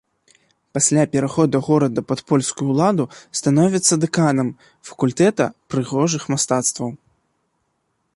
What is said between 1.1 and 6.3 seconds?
пераходу горада пад польскую ўладу становіцца дэканам факультэта прыгожых